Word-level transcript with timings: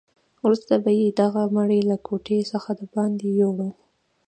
وروسته 0.43 0.73
به 0.83 0.91
یې 0.99 1.07
دغه 1.21 1.41
مړی 1.55 1.79
له 1.91 1.97
کوټې 2.07 2.39
څخه 2.51 2.69
دباندې 2.81 3.27
یووړ. 3.39 3.71